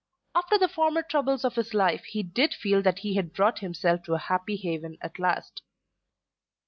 After 0.33 0.57
the 0.57 0.67
former 0.67 1.03
troubles 1.03 1.45
of 1.45 1.53
his 1.53 1.75
life 1.75 2.05
he 2.05 2.23
did 2.23 2.55
feel 2.55 2.81
that 2.81 2.97
he 3.05 3.13
had 3.13 3.33
brought 3.33 3.59
himself 3.59 4.01
to 4.05 4.15
a 4.15 4.17
happy 4.17 4.55
haven 4.57 4.97
at 4.99 5.19
last. 5.19 5.61